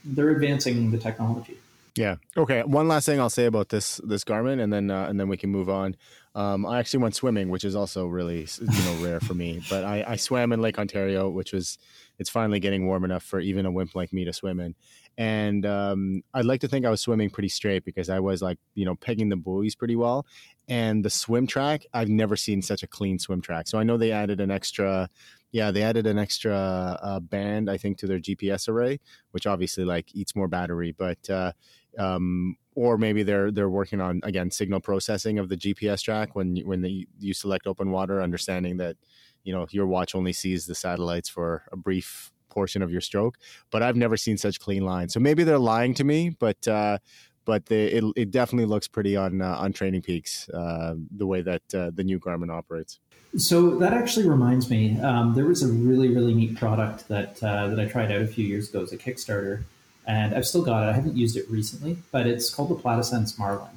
[0.03, 1.59] they're advancing the technology.
[1.99, 2.17] Yeah.
[2.37, 2.63] Okay.
[2.63, 5.37] One last thing I'll say about this this Garmin, and then uh, and then we
[5.37, 5.97] can move on.
[6.35, 9.61] Um, I actually went swimming, which is also really you know rare for me.
[9.71, 11.77] But I, I swam in Lake Ontario, which was
[12.19, 14.77] it's finally getting warm enough for even a wimp like me to swim in.
[15.17, 18.59] And um, I'd like to think I was swimming pretty straight because I was like
[18.75, 20.25] you know pegging the buoys pretty well.
[20.69, 23.67] And the swim track, I've never seen such a clean swim track.
[23.67, 25.09] So I know they added an extra
[25.51, 26.55] yeah, they added an extra
[27.03, 30.95] uh, band, I think, to their GPS array, which obviously like eats more battery.
[30.97, 31.53] But uh,
[31.99, 36.57] um, or maybe they're they're working on again signal processing of the GPS track when
[36.59, 38.97] when they, you select open water, understanding that
[39.45, 43.37] you know your watch only sees the satellites for a brief portion of your stroke.
[43.71, 46.31] But I've never seen such clean lines, so maybe they're lying to me.
[46.31, 46.99] But uh,
[47.45, 51.43] but the, it it definitely looks pretty on uh, on Training Peaks uh, the way
[51.43, 53.01] that uh, the new Garmin operates.
[53.37, 57.69] So that actually reminds me, um, there was a really really neat product that uh,
[57.69, 59.65] that I tried out a few years ago as a Kickstarter
[60.09, 60.91] and I've still got it.
[60.91, 63.69] I haven't used it recently, but it's called the Platysens Marlin.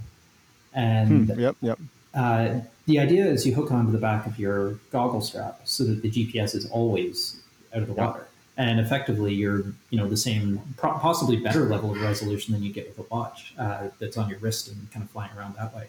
[0.73, 1.77] And hmm, yep, yep.
[2.15, 6.01] Uh, the idea is you hook onto the back of your goggle strap so that
[6.01, 7.41] the GPS is always
[7.75, 12.01] out of the water, and effectively you're you know the same, possibly better level of
[12.01, 15.11] resolution than you get with a watch uh, that's on your wrist and kind of
[15.11, 15.87] flying around that way.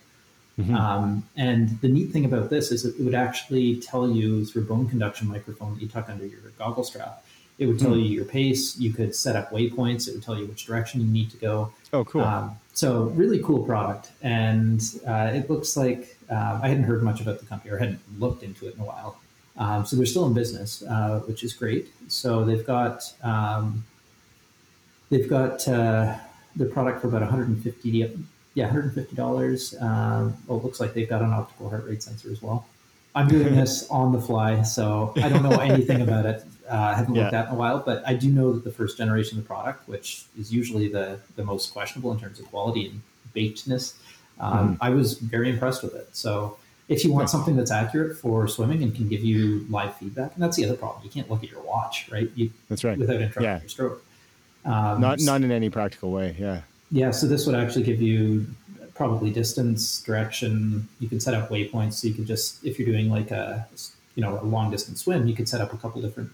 [0.59, 0.75] Mm-hmm.
[0.75, 4.89] Um, and the neat thing about this is it would actually tell you through bone
[4.89, 7.25] conduction microphone that you tuck under your goggle strap
[7.63, 8.01] it would tell hmm.
[8.01, 8.77] you your pace.
[8.77, 10.09] You could set up waypoints.
[10.09, 11.73] It would tell you which direction you need to go.
[11.93, 12.23] Oh, cool.
[12.23, 14.11] Um, so really cool product.
[14.21, 18.01] And uh, it looks like uh, I hadn't heard much about the company or hadn't
[18.19, 19.19] looked into it in a while.
[19.57, 21.93] Um, so they're still in business, uh, which is great.
[22.09, 23.85] So they've got um,
[25.11, 26.17] they've got uh,
[26.57, 29.75] the product for about 150 yeah 150 dollars.
[29.81, 32.67] Um, well, it looks like they've got an optical heart rate sensor as well.
[33.15, 36.45] I'm doing this on the fly, so I don't know anything about it.
[36.73, 38.97] Uh, I haven't looked at in a while, but I do know that the first
[38.97, 41.07] generation of the product, which is usually the
[41.37, 43.03] the most questionable in terms of quality and
[43.35, 43.85] bakedness,
[44.41, 44.79] um, mm.
[44.81, 46.09] I was very impressed with it.
[46.25, 46.57] So
[46.89, 50.43] if you want something that's accurate for swimming and can give you live feedback, and
[50.43, 52.31] that's the other problem, you can't look at your watch, right?
[52.35, 52.99] You, that's right.
[52.99, 53.61] Without interrupting yeah.
[53.61, 54.05] your stroke.
[54.65, 56.37] Um, not not in any practical way.
[56.39, 56.63] Yeah.
[56.91, 57.11] Yeah.
[57.11, 58.47] So this would actually give you
[58.95, 60.89] probably distance, direction.
[61.01, 61.95] You can set up waypoints.
[61.95, 63.67] So you can just, if you're doing like a,
[64.15, 66.31] you know, a long distance swim, you could set up a couple different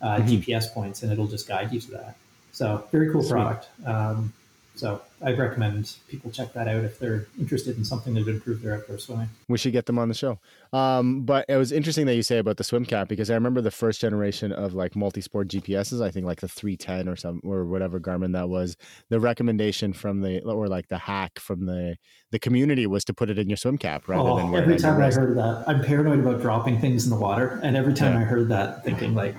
[0.00, 0.28] uh, mm-hmm.
[0.28, 2.16] GPS points, and it'll just guide you to that.
[2.52, 3.32] So very cool Sweet.
[3.32, 3.68] product.
[3.84, 4.32] Um,
[4.76, 8.60] so I recommend people check that out if they're interested in something that would improve
[8.60, 9.28] their outdoor swimming.
[9.48, 10.40] We should get them on the show.
[10.72, 13.60] Um, but it was interesting that you say about the swim cap because I remember
[13.60, 16.02] the first generation of like multi-sport GPSs.
[16.02, 18.76] I think like the 310 or some or whatever Garmin that was.
[19.10, 21.96] The recommendation from the or like the hack from the
[22.32, 25.00] the community was to put it in your swim cap rather oh, than every time
[25.00, 25.64] I heard that.
[25.68, 28.22] I'm paranoid about dropping things in the water, and every time yeah.
[28.22, 29.36] I heard that, thinking like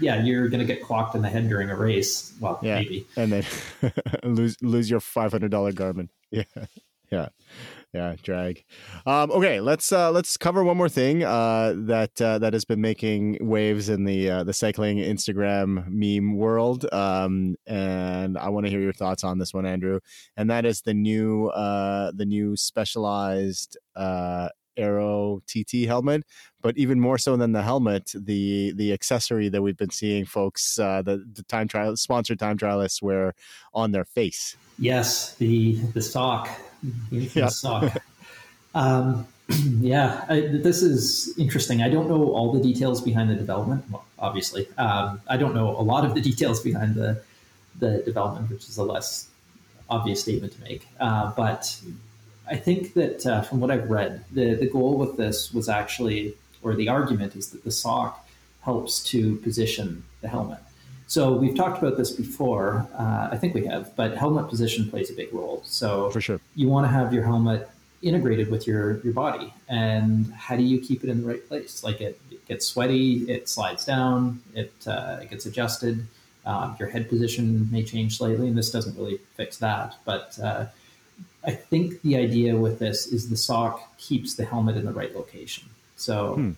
[0.00, 2.32] yeah, you're going to get clocked in the head during a race.
[2.40, 2.76] Well, yeah.
[2.76, 3.06] maybe.
[3.16, 3.44] And then
[4.24, 6.08] lose lose your $500 Garmin.
[6.30, 6.44] Yeah.
[7.10, 7.28] Yeah.
[7.92, 8.64] Yeah, drag.
[9.04, 12.80] Um, okay, let's uh, let's cover one more thing uh, that uh, that has been
[12.80, 18.70] making waves in the uh, the cycling Instagram meme world, um, and I want to
[18.70, 20.00] hear your thoughts on this one, Andrew.
[20.38, 23.76] And that is the new uh, the new specialized
[24.76, 26.24] Aero TT helmet,
[26.60, 30.78] but even more so than the helmet, the the accessory that we've been seeing folks,
[30.78, 33.34] uh, the the time trial sponsored time trialists wear
[33.74, 34.56] on their face.
[34.78, 36.48] Yes, the the sock,
[37.10, 37.48] the yeah.
[37.48, 37.96] sock.
[38.74, 39.26] um,
[39.80, 41.82] yeah, I, this is interesting.
[41.82, 43.84] I don't know all the details behind the development.
[43.90, 47.22] Well, obviously, um, I don't know a lot of the details behind the
[47.78, 49.28] the development, which is a less
[49.90, 50.86] obvious statement to make.
[51.00, 51.78] Uh, but
[52.48, 56.34] I think that uh, from what I've read, the, the goal with this was actually,
[56.62, 58.28] or the argument is that the sock
[58.62, 60.58] helps to position the helmet.
[61.06, 62.86] So we've talked about this before.
[62.98, 65.62] Uh, I think we have, but helmet position plays a big role.
[65.66, 67.68] So for sure, you want to have your helmet
[68.00, 71.84] integrated with your your body, and how do you keep it in the right place?
[71.84, 76.06] Like it, it gets sweaty, it slides down, it uh, it gets adjusted.
[76.46, 80.66] Um, your head position may change slightly, and this doesn't really fix that, but uh,
[81.44, 85.14] I think the idea with this is the sock keeps the helmet in the right
[85.14, 85.64] location.
[85.96, 86.50] So, hmm.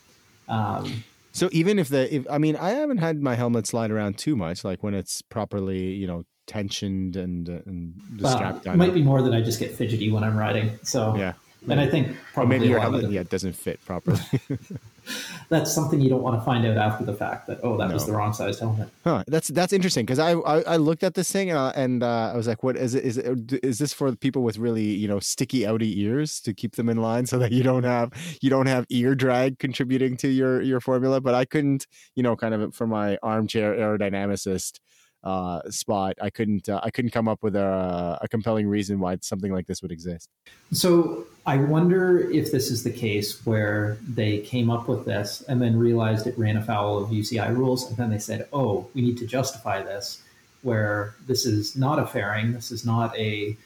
[0.48, 4.18] um, so even if the, if, I mean, I haven't had my helmet slide around
[4.18, 8.74] too much, like when it's properly, you know, tensioned and and strapped down.
[8.74, 10.78] It might be more than I just get fidgety when I'm riding.
[10.82, 11.32] So yeah,
[11.68, 14.20] and I think probably maybe your helmet, yeah, doesn't fit properly.
[15.48, 17.94] that's something you don't want to find out after the fact that oh that no.
[17.94, 18.88] was the wrong sized helmet.
[19.04, 19.24] Huh.
[19.26, 22.36] That's that's interesting because I, I, I looked at this thing uh, and uh, I
[22.36, 23.04] was like, what is it?
[23.04, 26.76] Is it, is this for people with really you know sticky outy ears to keep
[26.76, 30.28] them in line so that you don't have you don't have ear drag contributing to
[30.28, 31.20] your your formula?
[31.20, 34.80] But I couldn't you know kind of for my armchair aerodynamicist
[35.24, 36.14] uh, spot.
[36.20, 39.66] I couldn't uh, I couldn't come up with a, a compelling reason why something like
[39.66, 40.28] this would exist.
[40.72, 45.60] So I wonder if this is the case where they came up with this and
[45.60, 49.18] then realized it ran afoul of UCI rules, and then they said, "Oh, we need
[49.18, 50.20] to justify this."
[50.62, 53.56] Where this is not a fairing, this is not a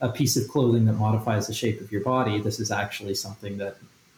[0.00, 2.40] a piece of clothing that modifies the shape of your body.
[2.40, 3.76] This is actually something that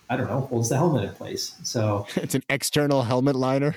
[0.08, 1.54] I don't know holds the helmet in place.
[1.62, 3.76] So it's an external helmet liner.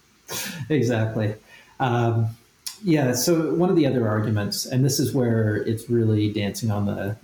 [0.68, 1.34] exactly.
[1.80, 2.30] Um,
[2.82, 3.12] yeah.
[3.12, 7.16] So one of the other arguments, and this is where it's really dancing on the,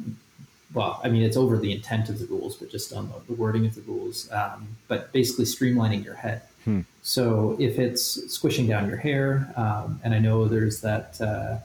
[0.72, 3.34] well, I mean, it's over the intent of the rules, but just on the, the
[3.34, 4.30] wording of the rules.
[4.32, 6.42] Um, but basically, streamlining your head.
[6.64, 6.80] Hmm.
[7.02, 11.58] So if it's squishing down your hair, um, and I know there's that uh,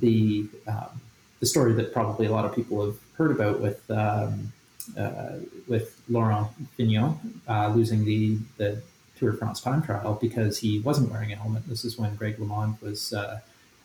[0.00, 1.00] the um,
[1.40, 4.52] the story that probably a lot of people have heard about with um,
[4.96, 5.32] uh,
[5.68, 8.82] with Laurent Fignon uh, losing the the
[9.20, 11.68] Tour de France time trial because he wasn't wearing a helmet.
[11.68, 13.40] This is when Greg LeMond was uh,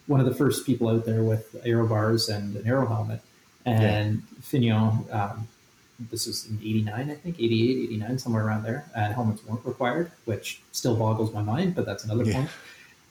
[0.07, 3.21] one of the first people out there with aero bars and an aero helmet.
[3.65, 4.41] And yeah.
[4.41, 5.47] Fignon, um,
[5.99, 10.11] this was in 89, I think, 88, 89, somewhere around there, and helmets weren't required,
[10.25, 12.33] which still boggles my mind, but that's another yeah.
[12.33, 12.49] point.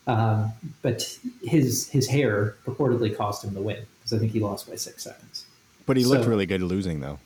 [0.06, 4.68] Um, but his his hair purportedly cost him the win because I think he lost
[4.68, 5.46] by six seconds.
[5.86, 7.18] But he looked really good losing, though.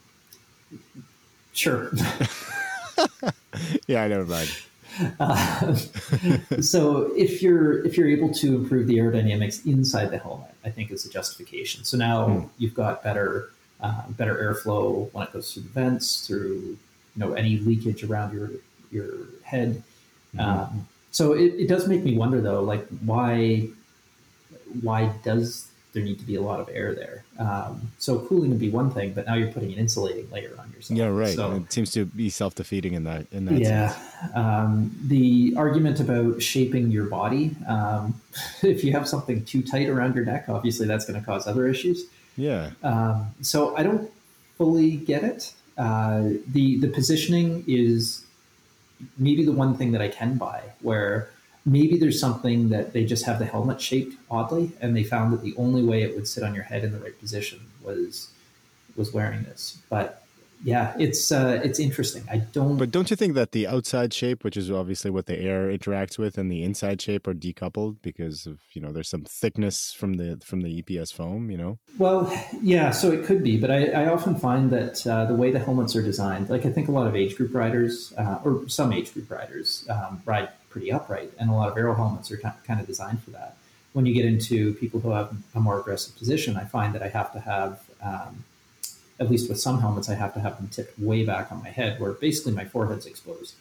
[1.53, 1.91] Sure.
[3.89, 4.51] yeah, I never mind.
[5.21, 5.75] Uh,
[6.61, 10.91] so if you're if you're able to improve the aerodynamics inside the helmet, I think
[10.91, 11.85] is a justification.
[11.85, 12.49] So now mm.
[12.59, 16.79] you've got better uh, better airflow when it goes through the vents, through you
[17.17, 18.51] know any leakage around your
[18.91, 19.83] your head.
[20.35, 20.41] Mm.
[20.41, 23.69] Um, so it, it does make me wonder though, like why
[24.83, 27.25] why does there need to be a lot of air there.
[27.39, 30.71] Um, so cooling would be one thing, but now you're putting an insulating layer on
[30.73, 30.99] yourself.
[30.99, 31.35] Yeah, right.
[31.35, 33.27] So, it seems to be self defeating in that.
[33.33, 33.95] In that yeah.
[34.35, 38.21] Um, the argument about shaping your body, um,
[38.63, 41.67] if you have something too tight around your neck, obviously that's going to cause other
[41.67, 42.07] issues.
[42.37, 42.71] Yeah.
[42.83, 44.11] Um, so I don't
[44.57, 45.53] fully get it.
[45.77, 48.25] Uh, the the positioning is
[49.17, 51.31] maybe the one thing that I can buy where
[51.69, 55.43] maybe there's something that they just have the helmet shaped oddly, and they found that
[55.43, 58.31] the only way it would sit on your head in the right position was
[58.97, 59.79] was wearing this.
[59.89, 60.23] But
[60.65, 62.25] yeah, it's uh, it's interesting.
[62.31, 62.79] I don't.
[62.79, 66.19] But don't you think that the outside shape, which is obviously what the air interacts
[66.19, 70.15] with, and the inside shape are decoupled because of you know there's some thickness from
[70.15, 71.79] the from the EPS foam, you know?
[71.97, 75.53] Well, yeah, so it could be, but I, I often find that uh, the way
[75.53, 78.69] the helmets are designed, like I think a lot of age group riders uh, or
[78.69, 82.37] some age group riders um, ride pretty upright, and a lot of aero helmets are
[82.37, 83.57] t- kind of designed for that.
[83.93, 87.09] When you get into people who have a more aggressive position, I find that I
[87.09, 88.45] have to have, um,
[89.19, 91.71] at least with some helmets, I have to have them tipped way back on my
[91.71, 93.55] head, where basically my forehead's exposed.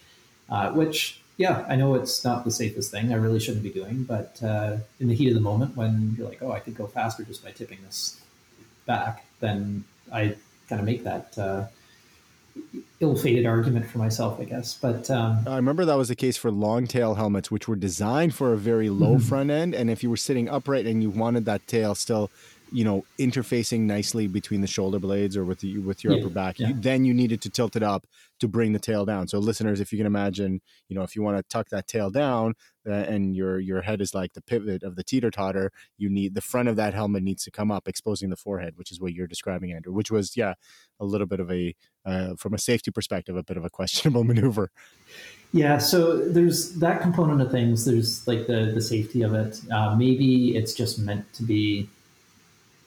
[0.49, 3.11] Uh, which, yeah, I know it's not the safest thing.
[3.11, 6.27] I really shouldn't be doing, but uh, in the heat of the moment, when you're
[6.27, 8.21] like, oh, I could go faster just by tipping this
[8.85, 10.35] back, then I
[10.69, 11.65] kind of make that uh,
[12.99, 14.73] ill-fated argument for myself, I guess.
[14.73, 18.33] But um, I remember that was the case for long tail helmets, which were designed
[18.33, 19.27] for a very low mm-hmm.
[19.27, 22.31] front end, and if you were sitting upright and you wanted that tail still,
[22.71, 26.29] you know, interfacing nicely between the shoulder blades or with the, with your yeah, upper
[26.29, 26.69] back, yeah.
[26.69, 28.05] you, then you needed to tilt it up
[28.39, 29.27] to bring the tail down.
[29.27, 32.09] So, listeners, if you can imagine, you know, if you want to tuck that tail
[32.09, 32.55] down,
[32.87, 36.35] uh, and your your head is like the pivot of the teeter totter, you need
[36.35, 39.13] the front of that helmet needs to come up, exposing the forehead, which is what
[39.13, 39.91] you're describing, Andrew.
[39.91, 40.53] Which was, yeah,
[40.99, 41.75] a little bit of a
[42.05, 44.71] uh, from a safety perspective, a bit of a questionable maneuver.
[45.53, 47.85] Yeah, so there's that component of things.
[47.85, 49.61] There's like the the safety of it.
[49.71, 51.89] Uh, maybe it's just meant to be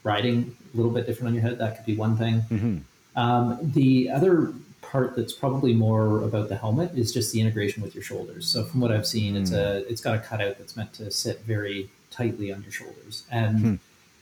[0.03, 1.59] riding a little bit different on your head.
[1.59, 2.43] That could be one thing.
[2.51, 2.79] Mm-hmm.
[3.17, 4.53] Um, the other
[4.91, 8.47] part that's probably more about the helmet is just the integration with your shoulders.
[8.49, 9.93] So from what I've seen, it's a hmm.
[9.93, 13.75] it's got a cutout that's meant to sit very tightly on your shoulders, and hmm.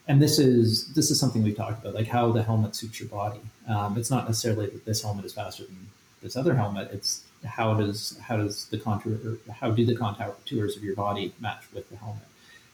[0.08, 3.08] and this is this is something we've talked about, like how the helmet suits your
[3.08, 3.40] body.
[3.66, 5.88] Um, it's not necessarily that this helmet is faster than
[6.22, 6.90] this other helmet.
[6.92, 11.64] It's how does how does the contour how do the contours of your body match
[11.72, 12.27] with the helmet?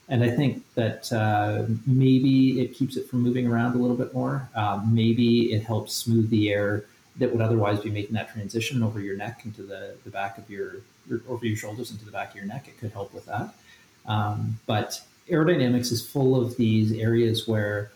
[0.08, 4.12] And I think that uh, maybe it keeps it from moving around a little bit
[4.12, 4.48] more.
[4.54, 6.84] Uh, maybe it helps smooth the air
[7.16, 10.50] that would otherwise be making that transition over your neck into the, the back of
[10.50, 10.76] your,
[11.08, 12.68] your over your shoulders into the back of your neck.
[12.68, 13.54] It could help with that.
[14.06, 15.00] Um, but
[15.30, 17.90] aerodynamics is full of these areas where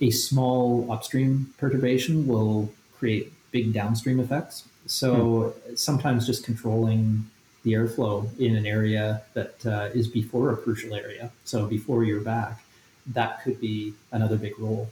[0.00, 4.64] a small upstream perturbation will create big downstream effects.
[4.86, 5.74] So hmm.
[5.74, 7.30] sometimes just controlling
[7.66, 12.20] the airflow in an area that uh, is before a crucial area, so before your
[12.20, 12.62] back,
[13.08, 14.88] that could be another big role.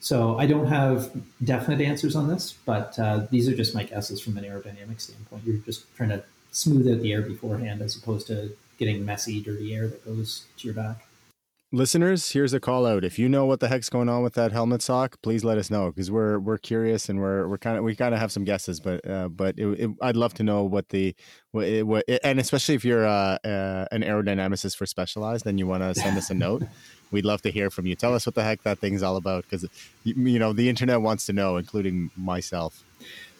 [0.00, 1.12] So I don't have
[1.44, 5.44] definite answers on this, but uh, these are just my guesses from an aerodynamic standpoint.
[5.46, 9.72] You're just trying to smooth out the air beforehand as opposed to getting messy, dirty
[9.72, 11.06] air that goes to your back.
[11.72, 13.04] Listeners, here's a call out.
[13.04, 15.70] If you know what the heck's going on with that helmet sock, please let us
[15.70, 18.44] know because we're we're curious and we're we're kind of we kind of have some
[18.44, 21.14] guesses, but uh, but it, it, I'd love to know what the
[21.52, 25.66] what, it, what and especially if you're uh, uh, an aerodynamicist for Specialized, then you
[25.66, 26.62] want to send us a note.
[27.12, 27.96] We'd love to hear from you.
[27.96, 29.66] Tell us what the heck that thing's all about because
[30.04, 32.84] you, you know the internet wants to know, including myself.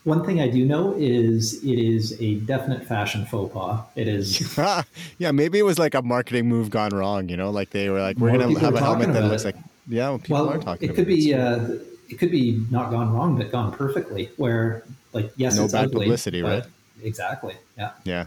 [0.05, 3.83] One thing I do know is it is a definite fashion faux pas.
[3.97, 4.57] It is.
[5.19, 7.29] yeah, maybe it was like a marketing move gone wrong.
[7.29, 9.55] You know, like they were like, we're going to have a helmet that looks it.
[9.55, 9.65] like.
[9.89, 10.89] Yeah, well, people well, are talking.
[10.89, 11.35] It could be.
[11.35, 11.77] Uh,
[12.09, 14.31] it could be not gone wrong, but gone perfectly.
[14.37, 16.65] Where like yes, no it's bad ugly, publicity, right?
[17.03, 17.57] Exactly.
[17.77, 17.93] Yeah.
[18.05, 18.27] Yeah,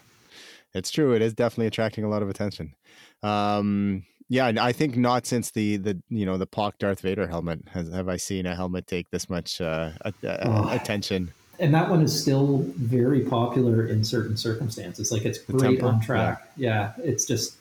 [0.73, 1.13] it's true.
[1.13, 2.73] It is definitely attracting a lot of attention.
[3.21, 7.61] Um, yeah, I think not since the the you know the POC Darth Vader helmet
[7.71, 10.69] has have I seen a helmet take this much uh, oh.
[10.69, 15.11] attention and that one is still very popular in certain circumstances.
[15.11, 16.51] Like it's great on track.
[16.57, 16.91] Yeah.
[16.97, 17.05] yeah.
[17.05, 17.57] it's just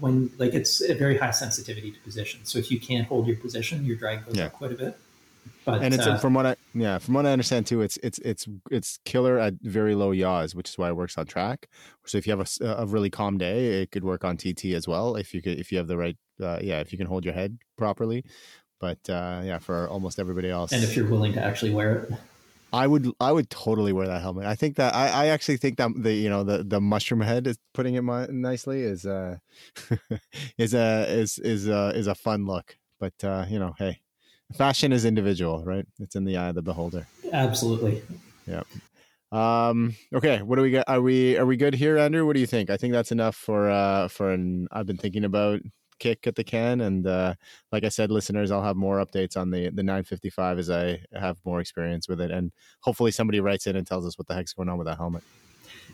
[0.00, 2.44] when like it's a very high sensitivity to position.
[2.44, 4.46] So if you can't hold your position, your drag goes yeah.
[4.46, 4.98] up quite a bit.
[5.64, 8.18] But and it's uh, from what I yeah from what I understand too, it's it's
[8.18, 11.68] it's it's killer at very low yaws, which is why it works on track.
[12.06, 14.86] So if you have a, a really calm day, it could work on TT as
[14.86, 15.16] well.
[15.16, 17.34] If you could if you have the right uh, yeah if you can hold your
[17.34, 18.24] head properly.
[18.80, 22.12] But uh, yeah, for almost everybody else, and if you're willing to actually wear it.
[22.74, 24.46] I would I would totally wear that helmet.
[24.46, 27.46] I think that I, I actually think that the you know the the mushroom head
[27.46, 28.02] is putting it
[28.32, 29.36] nicely is uh
[30.58, 32.76] is a is is a is a fun look.
[32.98, 34.00] But uh, you know, hey,
[34.56, 35.86] fashion is individual, right?
[36.00, 37.06] It's in the eye of the beholder.
[37.32, 38.02] Absolutely.
[38.46, 38.62] Yeah.
[39.30, 40.84] Um, okay, what do we got?
[40.88, 42.26] Are we are we good here, Andrew?
[42.26, 42.70] What do you think?
[42.70, 45.60] I think that's enough for uh for an I've been thinking about
[45.98, 46.80] kick at the can.
[46.80, 47.34] And uh,
[47.72, 51.38] like I said, listeners, I'll have more updates on the the 955 as I have
[51.44, 54.52] more experience with it, and hopefully somebody writes in and tells us what the heck's
[54.52, 55.22] going on with that helmet.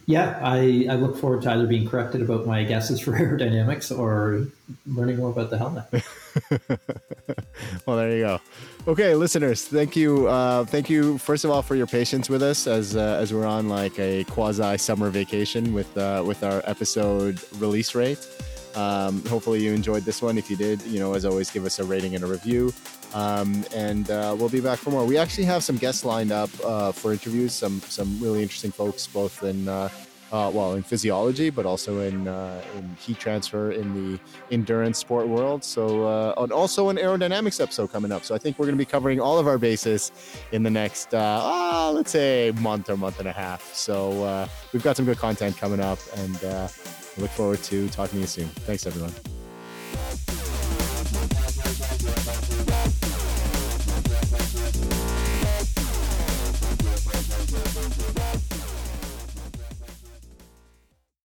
[0.06, 4.46] Yeah, I, I look forward to either being corrected about my guesses for aerodynamics or
[4.86, 5.84] learning more about the helmet.
[7.86, 8.40] well, there you go.
[8.88, 10.26] Okay, listeners, thank you.
[10.26, 13.46] Uh, thank you, first of all, for your patience with us as uh, as we're
[13.46, 18.18] on like a quasi summer vacation with uh, with our episode release rate.
[18.74, 20.38] Um, hopefully you enjoyed this one.
[20.38, 22.72] If you did, you know, as always, give us a rating and a review.
[23.14, 25.04] Um, and uh, we'll be back for more.
[25.04, 27.52] We actually have some guests lined up uh, for interviews.
[27.52, 29.88] Some some really interesting folks, both in uh,
[30.30, 34.20] uh well in physiology, but also in uh, in heat transfer in the
[34.52, 35.64] endurance sport world.
[35.64, 38.24] So uh, and also an aerodynamics episode coming up.
[38.24, 40.12] So I think we're going to be covering all of our bases
[40.52, 43.74] in the next ah, let's say month or month and a half.
[43.74, 46.70] So we've got some good content coming up and
[47.20, 48.48] look forward to talking to you soon.
[48.66, 49.12] Thanks, everyone.